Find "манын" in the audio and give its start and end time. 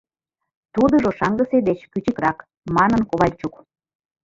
2.75-3.01